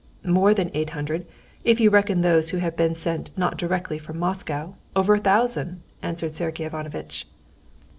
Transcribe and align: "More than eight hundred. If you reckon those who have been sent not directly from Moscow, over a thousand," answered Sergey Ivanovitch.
"More 0.25 0.55
than 0.55 0.71
eight 0.73 0.89
hundred. 0.97 1.27
If 1.63 1.79
you 1.79 1.91
reckon 1.91 2.21
those 2.21 2.49
who 2.49 2.57
have 2.57 2.75
been 2.75 2.95
sent 2.95 3.29
not 3.37 3.55
directly 3.55 3.99
from 3.99 4.17
Moscow, 4.17 4.73
over 4.95 5.13
a 5.13 5.19
thousand," 5.19 5.83
answered 6.01 6.31
Sergey 6.31 6.63
Ivanovitch. 6.65 7.27